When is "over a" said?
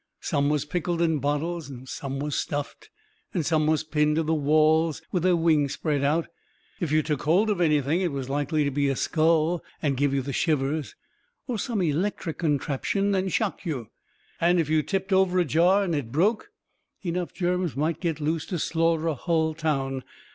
15.13-15.45